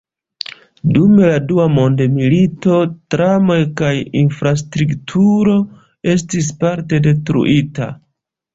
Dum 0.93 1.19
la 1.23 1.33
Dua 1.51 1.65
Mondmilito, 1.73 2.79
tramoj 3.15 3.59
kaj 3.83 3.93
infrastrukturo 4.23 5.61
estis 6.17 6.53
parte 6.65 7.05
detruita. 7.11 7.95